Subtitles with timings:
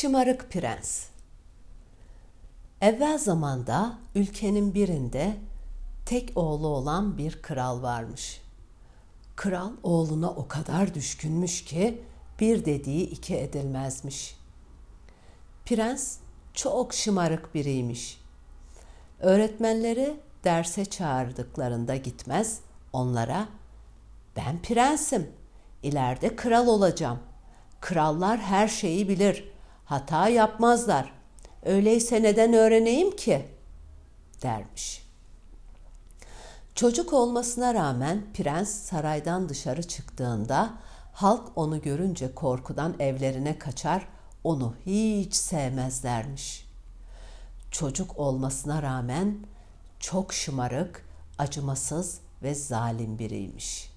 [0.00, 1.06] Şımarık Prens
[2.80, 5.36] Evvel zamanda ülkenin birinde
[6.06, 8.40] tek oğlu olan bir kral varmış.
[9.36, 12.02] Kral oğluna o kadar düşkünmüş ki
[12.40, 14.36] bir dediği iki edilmezmiş.
[15.66, 16.18] Prens
[16.54, 18.20] çok şımarık biriymiş.
[19.20, 22.60] Öğretmenleri derse çağırdıklarında gitmez,
[22.92, 23.48] onlara
[24.36, 25.30] ben prensim,
[25.82, 27.18] ileride kral olacağım.
[27.80, 29.57] Krallar her şeyi bilir,
[29.88, 31.12] hata yapmazlar.
[31.64, 33.46] Öyleyse neden öğreneyim ki?
[34.42, 35.08] dermiş.
[36.74, 40.70] Çocuk olmasına rağmen prens saraydan dışarı çıktığında
[41.12, 44.08] halk onu görünce korkudan evlerine kaçar,
[44.44, 46.68] onu hiç sevmezlermiş.
[47.70, 49.38] Çocuk olmasına rağmen
[50.00, 51.04] çok şımarık,
[51.38, 53.92] acımasız ve zalim biriymiş.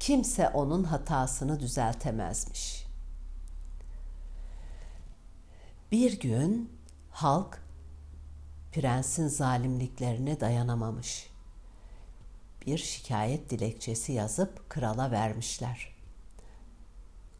[0.00, 2.83] Kimse onun hatasını düzeltemezmiş.
[5.94, 6.70] Bir gün
[7.10, 7.62] halk
[8.72, 11.30] prensin zalimliklerine dayanamamış.
[12.66, 15.94] Bir şikayet dilekçesi yazıp krala vermişler.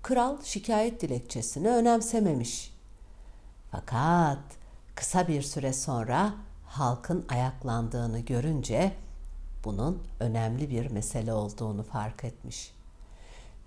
[0.03, 2.75] Kral şikayet dilekçesini önemsememiş.
[3.71, 4.43] Fakat
[4.95, 6.35] kısa bir süre sonra
[6.67, 8.93] halkın ayaklandığını görünce
[9.65, 12.73] bunun önemli bir mesele olduğunu fark etmiş.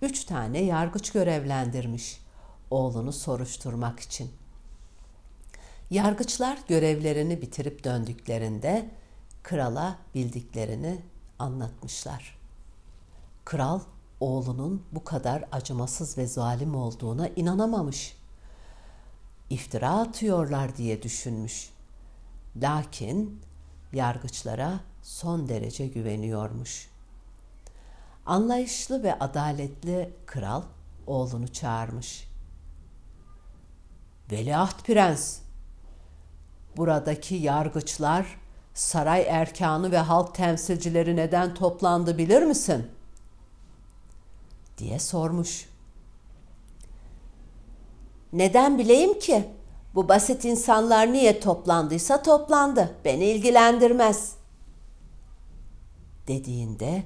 [0.02, 2.22] Üç tane yargıç görevlendirmiş
[2.72, 4.32] oğlunu soruşturmak için.
[5.90, 8.90] Yargıçlar görevlerini bitirip döndüklerinde
[9.44, 11.02] krala bildiklerini
[11.40, 12.38] anlatmışlar.
[13.46, 13.80] Kral
[14.20, 18.18] oğlunun bu kadar acımasız ve zalim olduğuna inanamamış.
[19.50, 21.70] İftira atıyorlar diye düşünmüş.
[22.56, 23.42] Lakin
[23.94, 26.90] yargıçlara son derece güveniyormuş.
[28.26, 30.64] Anlayışlı ve adaletli kral
[31.08, 32.28] oğlunu çağırmış.
[34.32, 35.40] Veliaht Prens,
[36.78, 38.26] buradaki yargıçlar,
[38.74, 42.88] saray erkanı ve halk temsilcileri neden toplandı bilir misin?
[44.78, 45.70] diye sormuş.
[48.34, 49.50] Neden bileyim ki?
[49.96, 52.96] Bu basit insanlar niye toplandıysa toplandı.
[53.06, 54.36] Beni ilgilendirmez.
[56.28, 57.04] Dediğinde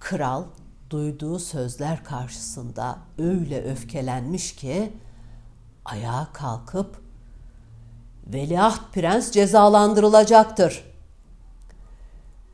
[0.00, 0.44] kral
[0.90, 4.92] duyduğu sözler karşısında öyle öfkelenmiş ki
[5.84, 7.03] ayağa kalkıp
[8.26, 10.84] Veliaht prens cezalandırılacaktır.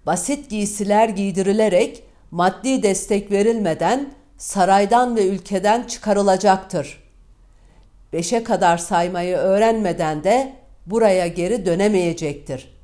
[0.07, 7.03] Basit giysiler giydirilerek maddi destek verilmeden saraydan ve ülkeden çıkarılacaktır.
[8.13, 12.77] Beşe kadar saymayı öğrenmeden de buraya geri dönemeyecektir.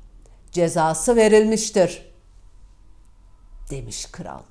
[0.51, 2.07] Cezası verilmiştir."
[3.69, 4.41] demiş kral.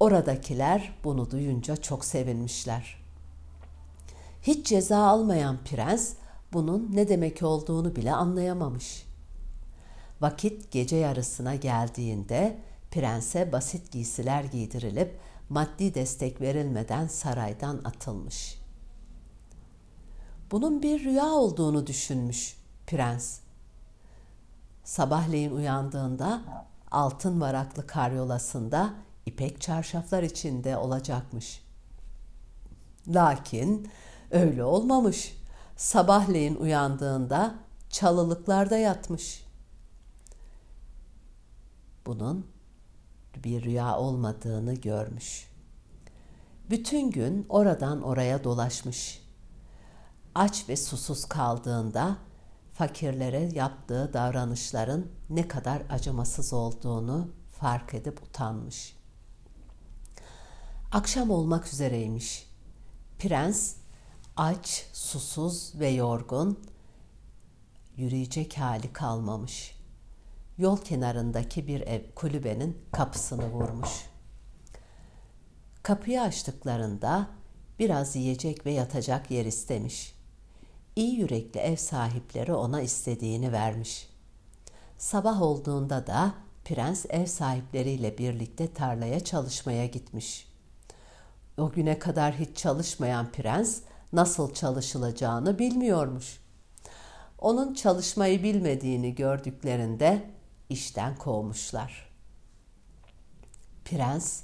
[0.00, 2.98] Oradakiler bunu duyunca çok sevinmişler.
[4.42, 6.12] Hiç ceza almayan prens
[6.52, 9.06] bunun ne demek olduğunu bile anlayamamış.
[10.20, 12.58] Vakit gece yarısına geldiğinde
[12.90, 18.58] prense basit giysiler giydirilip maddi destek verilmeden saraydan atılmış.
[20.50, 23.38] Bunun bir rüya olduğunu düşünmüş prens.
[24.84, 26.42] Sabahleyin uyandığında
[26.90, 28.94] altın varaklı karyolasında
[29.26, 31.64] ipek çarşaflar içinde olacakmış.
[33.08, 33.90] Lakin
[34.30, 35.37] öyle olmamış
[35.78, 37.54] sabahleyin uyandığında
[37.90, 39.44] çalılıklarda yatmış.
[42.06, 42.46] Bunun
[43.44, 45.48] bir rüya olmadığını görmüş.
[46.70, 49.22] Bütün gün oradan oraya dolaşmış.
[50.34, 52.16] Aç ve susuz kaldığında
[52.74, 57.28] fakirlere yaptığı davranışların ne kadar acımasız olduğunu
[57.60, 58.96] fark edip utanmış.
[60.92, 62.50] Akşam olmak üzereymiş.
[63.18, 63.77] Prens
[64.38, 66.58] aç, susuz ve yorgun,
[67.96, 69.78] yürüyecek hali kalmamış.
[70.58, 73.90] Yol kenarındaki bir ev kulübenin kapısını vurmuş.
[75.82, 77.28] Kapıyı açtıklarında
[77.78, 80.14] biraz yiyecek ve yatacak yer istemiş.
[80.96, 84.08] İyi yürekli ev sahipleri ona istediğini vermiş.
[84.98, 86.34] Sabah olduğunda da
[86.64, 90.48] prens ev sahipleriyle birlikte tarlaya çalışmaya gitmiş.
[91.56, 93.80] O güne kadar hiç çalışmayan prens
[94.12, 96.40] nasıl çalışılacağını bilmiyormuş.
[97.38, 100.30] Onun çalışmayı bilmediğini gördüklerinde
[100.68, 102.08] işten kovmuşlar.
[103.84, 104.42] Prens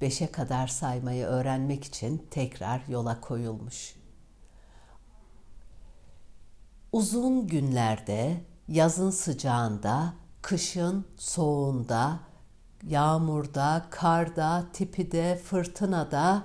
[0.00, 3.94] beşe kadar saymayı öğrenmek için tekrar yola koyulmuş.
[6.92, 12.20] Uzun günlerde, yazın sıcağında, kışın soğuğunda,
[12.82, 16.42] yağmurda, karda, tipide, fırtınada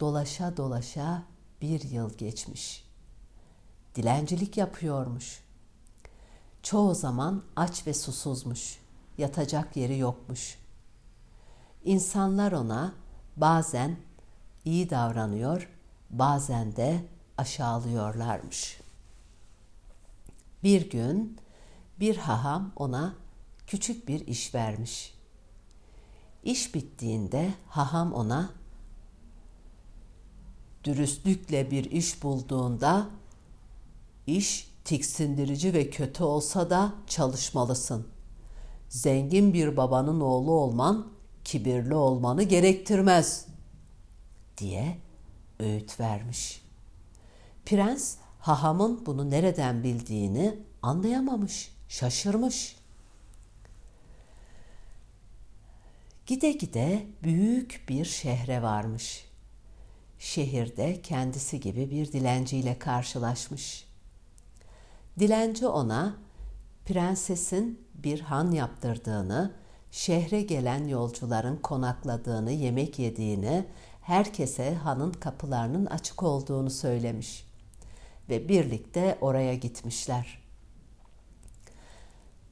[0.00, 1.22] dolaşa dolaşa
[1.64, 2.84] bir yıl geçmiş.
[3.94, 5.44] Dilencilik yapıyormuş.
[6.62, 8.78] Çoğu zaman aç ve susuzmuş.
[9.18, 10.58] Yatacak yeri yokmuş.
[11.84, 12.94] İnsanlar ona
[13.36, 13.96] bazen
[14.64, 15.70] iyi davranıyor,
[16.10, 17.04] bazen de
[17.38, 18.80] aşağılıyorlarmış.
[20.62, 21.38] Bir gün
[22.00, 23.14] bir haham ona
[23.66, 25.14] küçük bir iş vermiş.
[26.42, 28.50] İş bittiğinde haham ona
[30.84, 33.08] dürüstlükle bir iş bulduğunda
[34.26, 38.08] iş tiksindirici ve kötü olsa da çalışmalısın.
[38.88, 41.06] Zengin bir babanın oğlu olman
[41.44, 43.46] kibirli olmanı gerektirmez
[44.58, 44.98] diye
[45.58, 46.62] öğüt vermiş.
[47.66, 52.76] Prens hahamın bunu nereden bildiğini anlayamamış, şaşırmış.
[56.26, 59.24] Gide gide büyük bir şehre varmış.
[60.24, 63.86] Şehirde kendisi gibi bir dilenciyle karşılaşmış.
[65.18, 66.16] Dilenci ona
[66.86, 69.54] prensesin bir han yaptırdığını,
[69.90, 73.64] şehre gelen yolcuların konakladığını, yemek yediğini,
[74.02, 77.46] herkese hanın kapılarının açık olduğunu söylemiş
[78.28, 80.42] ve birlikte oraya gitmişler.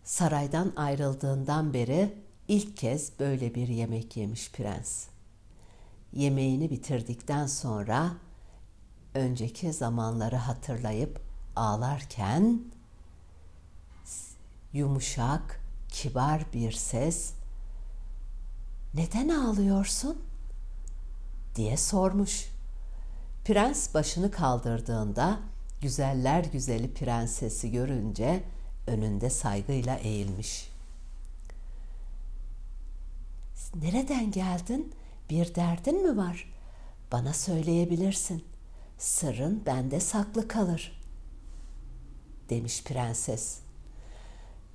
[0.04, 2.14] Saraydan ayrıldığından beri
[2.48, 5.11] ilk kez böyle bir yemek yemiş prens.
[6.12, 8.12] Yemeğini bitirdikten sonra
[9.14, 11.20] önceki zamanları hatırlayıp
[11.56, 12.60] ağlarken
[14.72, 17.32] yumuşak, kibar bir ses
[18.94, 20.22] "Neden ağlıyorsun?"
[21.56, 22.48] diye sormuş.
[23.44, 25.40] Prens başını kaldırdığında
[25.80, 28.42] güzeller güzeli prensesi görünce
[28.86, 30.68] önünde saygıyla eğilmiş.
[33.74, 34.94] Nereden geldin?
[35.32, 36.52] Bir derdin mi var?
[37.12, 38.44] Bana söyleyebilirsin.
[38.98, 41.00] Sırrın bende saklı kalır."
[42.50, 43.58] demiş prenses.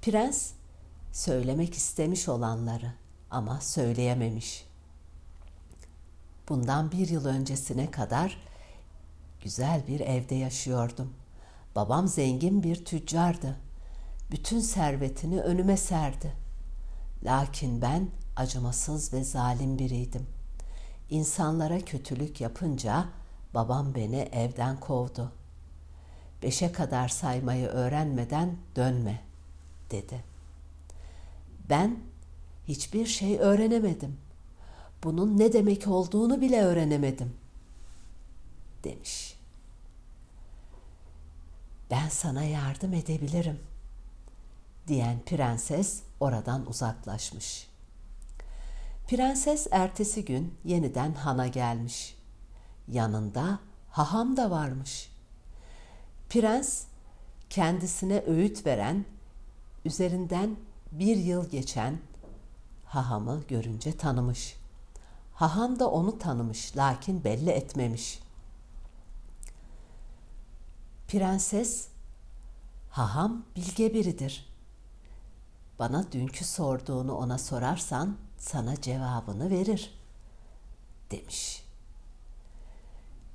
[0.02, 0.52] Prens
[1.12, 2.94] söylemek istemiş olanları
[3.32, 4.66] ama söyleyememiş.
[6.50, 8.38] Bundan bir yıl öncesine kadar
[9.44, 11.14] güzel bir evde yaşıyordum.
[11.76, 13.56] Babam zengin bir tüccardı.
[14.32, 16.34] Bütün servetini önüme serdi.
[17.24, 20.37] Lakin ben acımasız ve zalim biriydim.
[21.10, 23.06] İnsanlara kötülük yapınca
[23.54, 25.32] babam beni evden kovdu.
[26.44, 29.22] Beşe kadar saymayı öğrenmeden dönme
[29.92, 30.24] dedi.
[31.70, 32.00] Ben
[32.68, 34.18] hiçbir şey öğrenemedim.
[35.04, 37.34] Bunun ne demek olduğunu bile öğrenemedim
[38.84, 39.38] demiş.
[41.92, 43.60] Ben sana yardım edebilirim
[44.88, 47.68] diyen prenses oradan uzaklaşmış.
[49.08, 52.18] Prenses ertesi gün yeniden hana gelmiş.
[52.88, 53.60] Yanında
[53.90, 55.12] haham da varmış.
[56.30, 56.84] Prens
[57.50, 59.06] kendisine öğüt veren,
[59.86, 60.56] üzerinden
[60.92, 62.00] bir yıl geçen
[62.86, 64.58] hahamı görünce tanımış.
[65.34, 68.20] Haham da onu tanımış lakin belli etmemiş.
[71.08, 71.88] Prenses,
[72.90, 74.50] haham bilge biridir.
[75.80, 79.94] Bana dünkü sorduğunu ona sorarsan sana cevabını verir
[81.12, 81.64] demiş.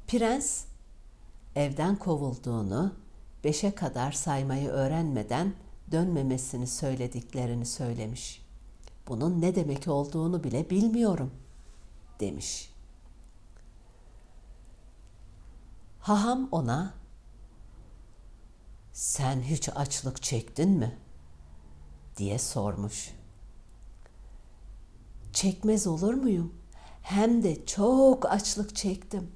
[0.06, 0.64] Prens
[1.56, 2.94] evden kovulduğunu,
[3.44, 5.54] beşe kadar saymayı öğrenmeden
[5.92, 8.42] dönmemesini söylediklerini söylemiş.
[9.09, 11.30] Bunun ne demek olduğunu bile bilmiyorum
[12.21, 12.73] demiş.
[16.00, 16.94] Haham ona
[18.92, 20.99] sen hiç açlık çektin mi?
[22.16, 23.22] diye sormuş.
[25.33, 26.55] Çekmez olur muyum?
[27.03, 29.31] Hem de çok açlık çektim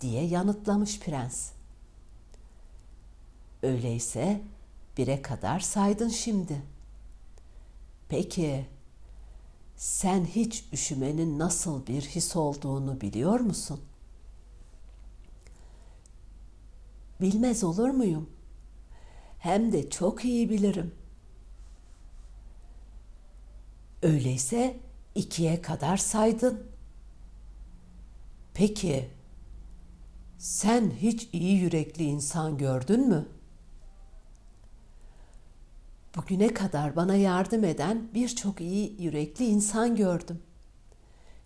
[0.00, 1.52] diye yanıtlamış prens.
[3.62, 4.42] Öyleyse
[4.98, 6.62] bire kadar saydın şimdi.
[8.08, 8.66] Peki
[9.76, 13.80] sen hiç üşümenin nasıl bir his olduğunu biliyor musun?
[17.20, 18.30] Bilmez olur muyum?
[19.38, 20.94] Hem de çok iyi bilirim.
[24.02, 24.76] Öyleyse
[25.14, 26.66] ikiye kadar saydın.
[28.54, 29.08] Peki
[30.38, 33.28] sen hiç iyi yürekli insan gördün mü?
[36.16, 40.42] Bugüne kadar bana yardım eden birçok iyi yürekli insan gördüm.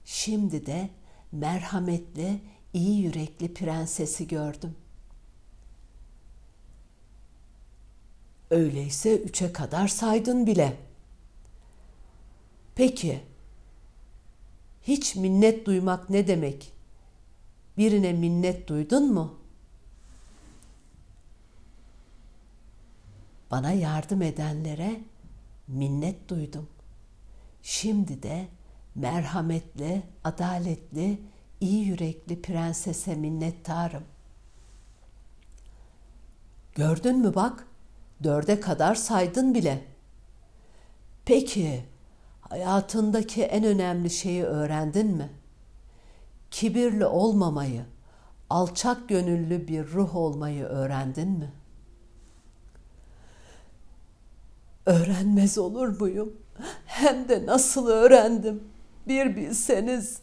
[0.05, 0.91] Şimdi de
[1.33, 2.41] merhametli,
[2.73, 4.77] iyi yürekli prensesi gördüm.
[8.51, 10.77] Öyleyse üçe kadar saydın bile.
[12.75, 13.21] Peki,
[14.87, 16.77] hiç minnet duymak ne demek?
[17.79, 19.35] birine minnet duydun mu?
[23.51, 25.01] Bana yardım edenlere
[25.69, 26.69] minnet duydum.
[27.63, 28.49] Şimdi de
[28.95, 31.21] merhametli, adaletli,
[31.61, 34.05] iyi yürekli prensese minnettarım.
[36.75, 37.67] Gördün mü bak,
[38.25, 39.85] dörde kadar saydın bile.
[41.25, 41.85] Peki,
[42.51, 45.31] hayatındaki en önemli şeyi öğrendin mi?
[46.51, 47.85] Kibirli olmamayı,
[48.51, 51.53] alçak gönüllü bir ruh olmayı öğrendin mi?
[54.87, 56.37] Öğrenmez olur muyum?
[56.87, 58.65] Hem de nasıl öğrendim?
[59.09, 60.21] Bir bilseniz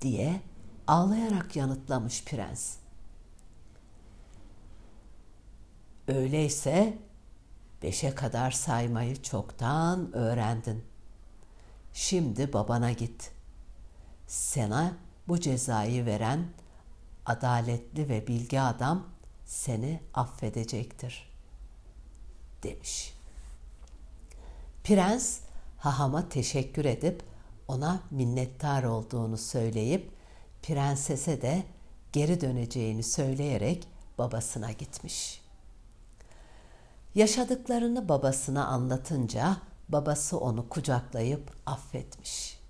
[0.00, 0.40] diye
[0.86, 2.76] ağlayarak yanıtlamış prens.
[6.08, 6.98] Öyleyse
[7.82, 10.84] beşe kadar saymayı çoktan öğrendin.
[11.92, 13.30] Şimdi babana git.
[14.26, 14.96] Sana
[15.28, 16.46] bu cezayı veren
[17.26, 19.06] adaletli ve bilgi adam
[19.44, 21.32] seni affedecektir
[22.62, 23.14] demiş.
[24.84, 25.40] Prens
[25.78, 27.22] hahama teşekkür edip
[27.68, 30.10] ona minnettar olduğunu söyleyip
[30.62, 31.62] prensese de
[32.12, 35.45] geri döneceğini söyleyerek babasına gitmiş.
[37.16, 39.56] Yaşadıklarını babasına anlatınca
[39.88, 42.60] babası onu kucaklayıp affetmiş.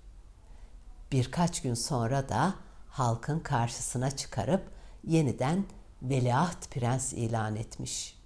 [1.11, 2.53] Birkaç gün sonra da
[2.89, 4.71] halkın karşısına çıkarıp
[5.03, 5.65] yeniden
[6.01, 8.19] veliaht prens ilan etmiş.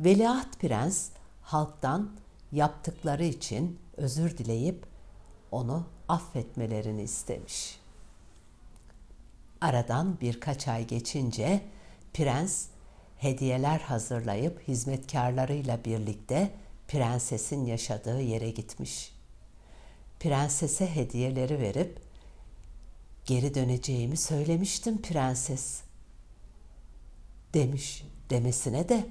[0.00, 1.10] Veliaht prens
[1.42, 2.10] halktan
[2.52, 4.86] yaptıkları için özür dileyip
[5.50, 7.80] onu affetmelerini istemiş.
[9.60, 11.62] Aradan birkaç ay geçince
[12.14, 12.66] prens
[13.18, 16.50] hediyeler hazırlayıp hizmetkarlarıyla birlikte
[16.88, 19.12] prensesin yaşadığı yere gitmiş.
[20.20, 22.00] Prensese hediyeleri verip
[23.24, 25.80] geri döneceğimi söylemiştim prenses
[27.54, 29.06] demiş demesine de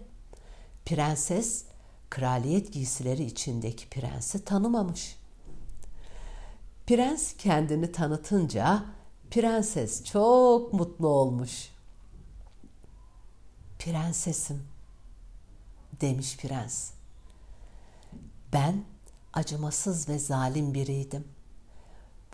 [0.85, 1.63] prenses
[2.09, 5.15] kraliyet giysileri içindeki prensi tanımamış.
[6.87, 8.85] Prens kendini tanıtınca
[9.31, 11.69] prenses çok mutlu olmuş.
[13.87, 14.63] Prensesim
[16.01, 16.91] demiş prens.
[18.53, 18.83] Ben
[19.33, 21.27] acımasız ve zalim biriydim.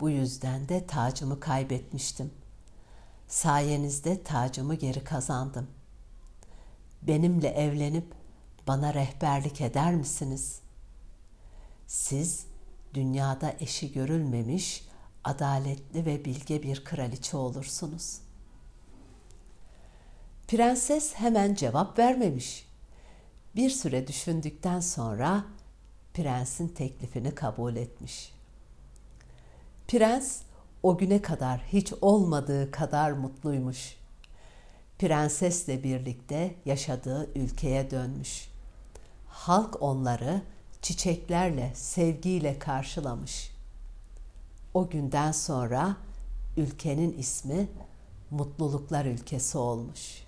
[0.00, 2.30] Bu yüzden de tacımı kaybetmiştim.
[3.28, 5.66] Sayenizde tacımı geri kazandım.
[7.02, 8.14] Benimle evlenip
[8.66, 10.60] bana rehberlik eder misiniz?
[11.86, 12.46] Siz
[12.94, 14.88] dünyada eşi görülmemiş,
[15.24, 18.23] adaletli ve bilge bir kraliçe olursunuz.
[20.54, 22.66] Prenses hemen cevap vermemiş.
[23.56, 25.44] Bir süre düşündükten sonra
[26.14, 28.32] prensin teklifini kabul etmiş.
[29.88, 30.40] Prens
[30.82, 33.96] o güne kadar hiç olmadığı kadar mutluymuş.
[34.98, 38.48] Prensesle birlikte yaşadığı ülkeye dönmüş
[39.28, 40.42] halk onları
[40.82, 43.50] çiçeklerle, sevgiyle karşılamış.
[44.74, 45.96] O günden sonra
[46.56, 47.68] ülkenin ismi
[48.30, 50.23] mutluluklar ülkesi olmuş.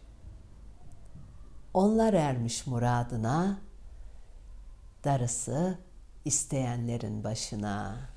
[1.76, 3.58] Onlar ermiş muradına,
[5.04, 5.78] darısı
[6.24, 8.15] isteyenlerin başına.''